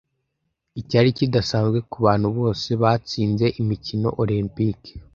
[0.81, 4.91] Icyari kidasanzwe kubantu bose batsinze Imikino Olempike